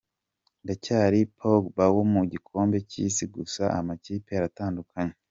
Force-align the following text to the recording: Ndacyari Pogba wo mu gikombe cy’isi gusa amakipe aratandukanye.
Ndacyari 0.63 1.19
Pogba 1.37 1.85
wo 1.95 2.03
mu 2.13 2.21
gikombe 2.31 2.77
cy’isi 2.89 3.25
gusa 3.35 3.63
amakipe 3.79 4.31
aratandukanye. 4.39 5.15